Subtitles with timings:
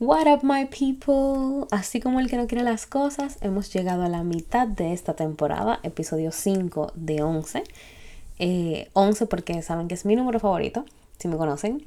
[0.00, 1.66] What up my people?
[1.72, 5.14] Así como el que no quiere las cosas, hemos llegado a la mitad de esta
[5.14, 7.64] temporada, episodio 5 de 11.
[7.64, 7.64] 11
[8.38, 10.84] eh, porque saben que es mi número favorito,
[11.18, 11.84] si me conocen.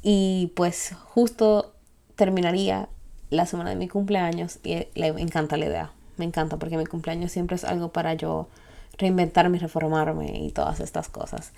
[0.00, 1.74] Y pues justo
[2.16, 2.88] terminaría
[3.28, 5.92] la semana de mi cumpleaños y le encanta la idea.
[6.16, 8.48] Me encanta porque mi cumpleaños siempre es algo para yo
[8.96, 11.52] reinventarme reformarme y todas estas cosas.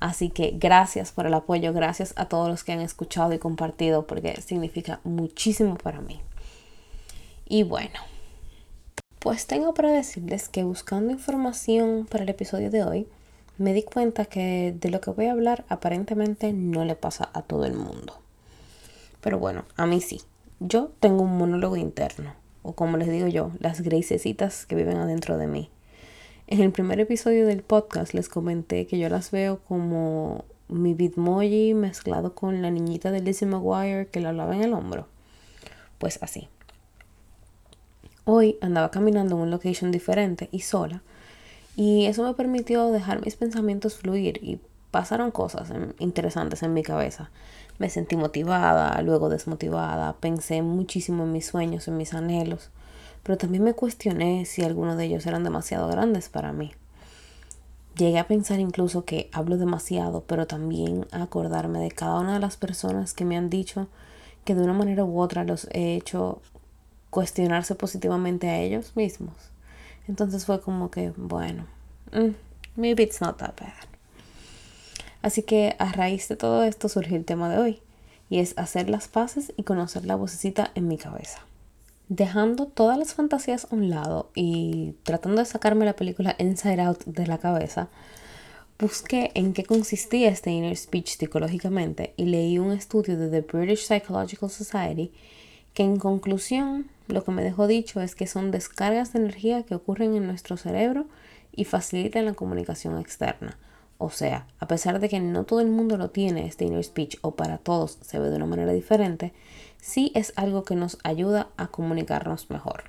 [0.00, 4.06] Así que gracias por el apoyo, gracias a todos los que han escuchado y compartido
[4.06, 6.20] porque significa muchísimo para mí.
[7.46, 8.00] Y bueno,
[9.18, 13.06] pues tengo para decirles que buscando información para el episodio de hoy,
[13.58, 17.42] me di cuenta que de lo que voy a hablar aparentemente no le pasa a
[17.42, 18.18] todo el mundo.
[19.20, 20.22] Pero bueno, a mí sí.
[20.60, 25.36] Yo tengo un monólogo interno, o como les digo yo, las gracecitas que viven adentro
[25.36, 25.70] de mí.
[26.50, 31.74] En el primer episodio del podcast les comenté que yo las veo como mi Bitmoji
[31.74, 35.06] mezclado con la niñita de Lizzie McGuire que la hablaba en el hombro.
[36.00, 36.48] Pues así.
[38.24, 41.04] Hoy andaba caminando en un location diferente y sola
[41.76, 44.58] y eso me permitió dejar mis pensamientos fluir y
[44.90, 47.30] pasaron cosas interesantes en mi cabeza.
[47.78, 52.70] Me sentí motivada, luego desmotivada, pensé muchísimo en mis sueños, en mis anhelos
[53.22, 56.72] pero también me cuestioné si algunos de ellos eran demasiado grandes para mí.
[57.96, 62.40] Llegué a pensar incluso que hablo demasiado, pero también a acordarme de cada una de
[62.40, 63.88] las personas que me han dicho
[64.44, 66.40] que de una manera u otra los he hecho
[67.10, 69.34] cuestionarse positivamente a ellos mismos.
[70.08, 71.66] Entonces fue como que, bueno,
[72.12, 72.34] mm,
[72.76, 73.88] maybe it's not that bad.
[75.22, 77.82] Así que a raíz de todo esto surgió el tema de hoy,
[78.30, 81.40] y es hacer las paces y conocer la vocecita en mi cabeza.
[82.12, 87.04] Dejando todas las fantasías a un lado y tratando de sacarme la película Inside Out
[87.04, 87.88] de la cabeza,
[88.80, 93.86] busqué en qué consistía este inner speech psicológicamente y leí un estudio de The British
[93.86, 95.12] Psychological Society
[95.72, 99.76] que en conclusión lo que me dejó dicho es que son descargas de energía que
[99.76, 101.06] ocurren en nuestro cerebro
[101.54, 103.56] y facilitan la comunicación externa.
[103.98, 107.18] O sea, a pesar de que no todo el mundo lo tiene, este inner speech,
[107.20, 109.32] o para todos se ve de una manera diferente,
[109.80, 112.84] sí es algo que nos ayuda a comunicarnos mejor.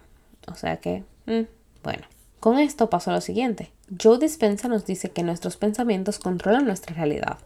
[0.48, 1.48] O sea que, mm,
[1.84, 2.04] bueno.
[2.40, 3.72] Con esto pasa lo siguiente.
[4.02, 7.38] Joe Dispensa nos dice que nuestros pensamientos controlan nuestra realidad.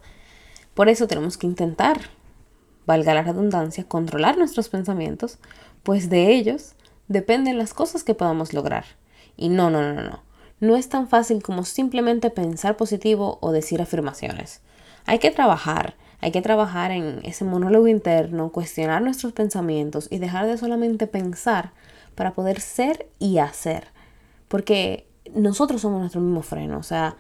[0.74, 2.00] Por eso tenemos que intentar,
[2.86, 5.38] valga la redundancia, controlar nuestros pensamientos,
[5.84, 6.76] pues de ellos
[7.10, 8.86] dependen las cosas que podamos lograr.
[9.36, 10.24] Y no, no, no, no.
[10.62, 14.62] No es tan fácil como simplemente pensar positivo o decir afirmaciones.
[15.06, 15.96] Hay que trabajar,
[16.26, 21.70] hay que trabajar en ese monólogo interno, cuestionar nuestros pensamientos y dejar de solamente pensar
[22.16, 23.90] para poder ser y hacer.
[24.48, 25.06] Porque
[25.36, 26.80] nosotros somos nuestro mismo freno.
[26.80, 27.16] O sea,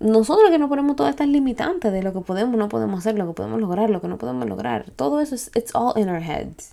[0.00, 3.26] nosotros que nos ponemos todas estas limitantes de lo que podemos, no podemos hacer, lo
[3.26, 4.90] que podemos lograr, lo que no podemos lograr.
[4.92, 6.72] Todo eso es, it's all in our heads.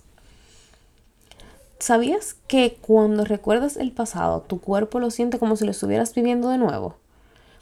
[1.80, 6.48] ¿Sabías que cuando recuerdas el pasado, tu cuerpo lo siente como si lo estuvieras viviendo
[6.48, 6.96] de nuevo?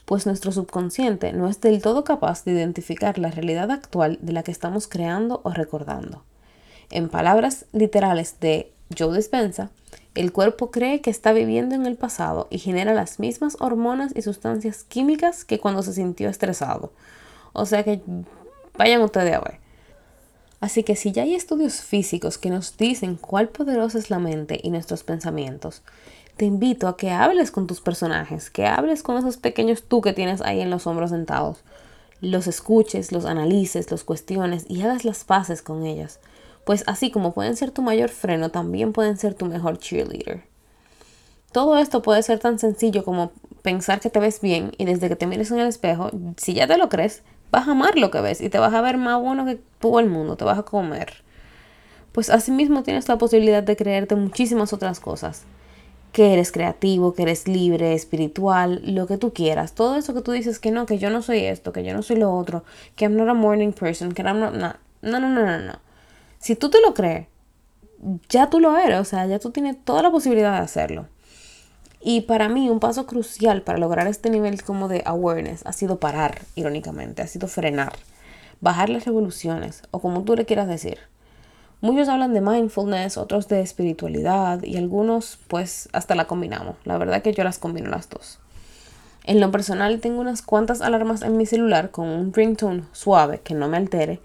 [0.04, 4.42] Pues nuestro subconsciente no es del todo capaz de identificar la realidad actual de la
[4.42, 6.22] que estamos creando o recordando.
[6.90, 9.70] En palabras literales de Joe Dispensa,
[10.14, 14.22] el cuerpo cree que está viviendo en el pasado y genera las mismas hormonas y
[14.22, 16.92] sustancias químicas que cuando se sintió estresado.
[17.54, 18.02] O sea que
[18.76, 19.62] vayan ustedes a ver.
[20.60, 24.60] Así que si ya hay estudios físicos que nos dicen cuál poderosa es la mente
[24.62, 25.82] y nuestros pensamientos,
[26.36, 30.12] te invito a que hables con tus personajes, que hables con esos pequeños tú que
[30.12, 31.62] tienes ahí en los hombros sentados.
[32.20, 36.20] Los escuches, los analices, los cuestiones y hagas las paces con ellas.
[36.64, 40.44] Pues así como pueden ser tu mayor freno, también pueden ser tu mejor cheerleader.
[41.50, 45.16] Todo esto puede ser tan sencillo como pensar que te ves bien y desde que
[45.16, 48.20] te mires en el espejo, si ya te lo crees, vas a amar lo que
[48.20, 50.62] ves y te vas a ver más bueno que todo el mundo, te vas a
[50.62, 51.22] comer.
[52.12, 55.44] Pues asimismo tienes la posibilidad de creerte muchísimas otras cosas
[56.12, 59.72] que eres creativo, que eres libre, espiritual, lo que tú quieras.
[59.72, 62.02] Todo eso que tú dices que no, que yo no soy esto, que yo no
[62.02, 62.64] soy lo otro,
[62.96, 64.52] que I'm not a morning person, que I'm not...
[64.52, 65.78] No, no, no, no, no.
[66.38, 67.26] Si tú te lo crees,
[68.28, 71.06] ya tú lo eres, o sea, ya tú tienes toda la posibilidad de hacerlo.
[72.00, 75.98] Y para mí un paso crucial para lograr este nivel como de awareness ha sido
[75.98, 77.92] parar, irónicamente, ha sido frenar,
[78.60, 80.98] bajar las revoluciones o como tú le quieras decir.
[81.82, 86.76] Muchos hablan de mindfulness, otros de espiritualidad y algunos pues hasta la combinamos.
[86.84, 88.38] La verdad que yo las combino las dos.
[89.24, 93.54] En lo personal tengo unas cuantas alarmas en mi celular con un ringtone suave que
[93.54, 94.20] no me altere,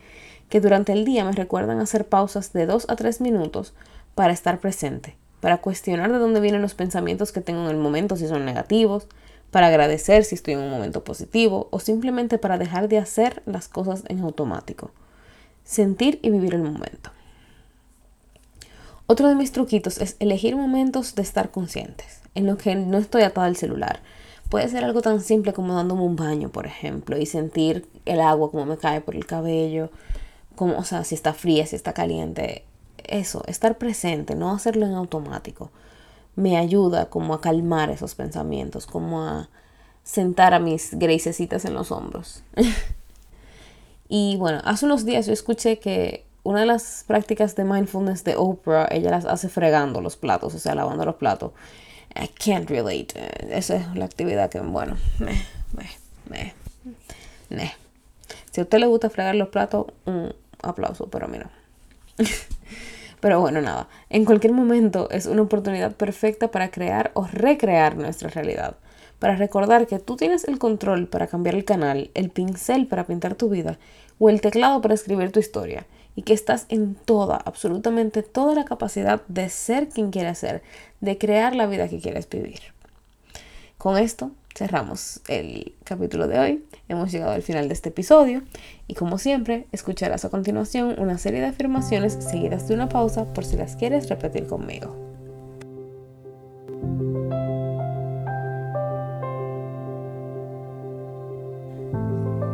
[0.50, 3.74] que durante el día me recuerdan hacer pausas de 2 a 3 minutos
[4.13, 8.18] para estar presente, para cuestionar de dónde vienen los pensamientos que tengo en el momento
[8.18, 9.07] si son negativos,
[9.50, 13.68] para agradecer si estoy en un momento positivo o simplemente para dejar de hacer las
[13.68, 14.92] cosas en automático.
[15.63, 17.17] Sentir y vivir el momento.
[19.09, 23.21] Otro de mis truquitos es elegir momentos de estar conscientes, en los que no estoy
[23.21, 24.01] atada al celular.
[24.50, 28.51] Puede ser algo tan simple como dándome un baño, por ejemplo, y sentir el agua
[28.51, 29.92] como me cae por el cabello,
[30.57, 32.65] como, o sea, si está fría, si está caliente,
[33.06, 35.71] eso, estar presente, no hacerlo en automático,
[36.36, 39.50] me ayuda como a calmar esos pensamientos, como a
[40.04, 42.44] sentar a mis gracecitas en los hombros.
[44.09, 48.38] y bueno, hace unos días yo escuché que una de las prácticas de mindfulness de
[48.38, 51.52] Oprah, ella las hace fregando los platos, o sea, lavando los platos.
[52.16, 53.08] I can't relate.
[53.52, 55.34] Esa es la actividad que, bueno, me,
[56.30, 56.54] me,
[57.50, 57.74] me,
[58.50, 60.34] Si a usted le gusta fregar los platos, un
[60.64, 61.50] aplauso, pero a mí no.
[63.20, 68.30] Pero bueno, nada, en cualquier momento es una oportunidad perfecta para crear o recrear nuestra
[68.30, 68.78] realidad,
[69.18, 73.34] para recordar que tú tienes el control para cambiar el canal, el pincel para pintar
[73.34, 73.80] tu vida
[74.20, 78.66] o el teclado para escribir tu historia y que estás en toda, absolutamente toda la
[78.66, 80.64] capacidad de ser quien quieres ser,
[81.00, 82.60] de crear la vida que quieres vivir.
[83.78, 86.66] Con esto cerramos el capítulo de hoy.
[86.90, 88.42] Hemos llegado al final de este episodio
[88.88, 93.46] y como siempre escucharás a continuación una serie de afirmaciones seguidas de una pausa por
[93.46, 94.96] si las quieres repetir conmigo.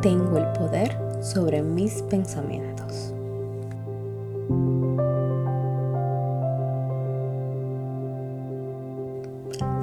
[0.01, 3.12] Tengo el poder sobre mis pensamientos.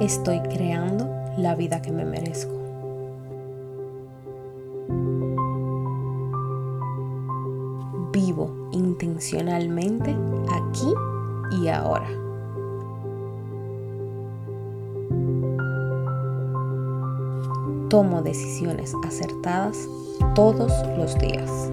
[0.01, 1.07] Estoy creando
[1.37, 2.51] la vida que me merezco.
[8.11, 10.09] Vivo intencionalmente
[10.49, 10.91] aquí
[11.61, 12.09] y ahora.
[17.89, 19.87] Tomo decisiones acertadas
[20.33, 21.71] todos los días.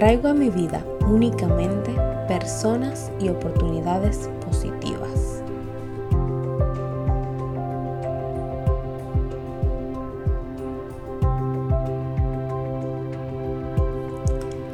[0.00, 1.94] Atraigo a mi vida únicamente
[2.26, 5.42] personas y oportunidades positivas.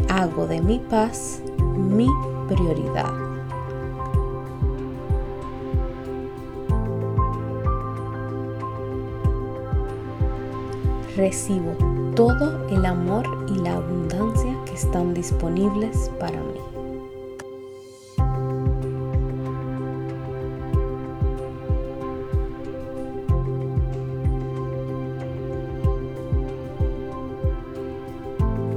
[0.08, 1.42] Hago de mi paz
[1.76, 2.08] mi
[2.46, 3.12] prioridad.
[11.16, 11.72] Recibo
[12.14, 14.45] todo el amor y la abundancia
[14.76, 16.60] están disponibles para mí.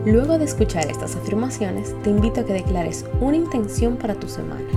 [0.06, 4.68] Luego de escuchar estas afirmaciones, te invito a que declares una intención para tu semana,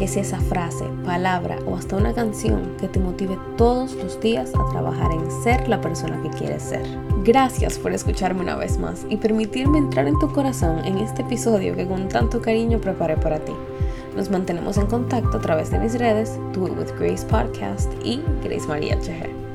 [0.00, 4.50] que sea esa frase, palabra o hasta una canción que te motive todos los días
[4.54, 6.80] a trabajar en ser la persona que quieres ser.
[7.22, 11.76] Gracias por escucharme una vez más y permitirme entrar en tu corazón en este episodio
[11.76, 13.52] que con tanto cariño preparé para ti.
[14.16, 18.22] Nos mantenemos en contacto a través de mis redes, Do It With Grace Podcast y
[18.42, 19.49] Grace María Cheje.